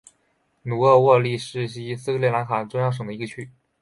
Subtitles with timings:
[0.63, 3.51] 努沃勒埃利耶区是斯里兰卡中央省的一个区。